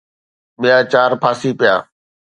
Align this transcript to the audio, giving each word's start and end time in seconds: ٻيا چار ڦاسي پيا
ٻيا 0.61 0.77
چار 0.91 1.11
ڦاسي 1.21 1.51
پيا 1.59 1.75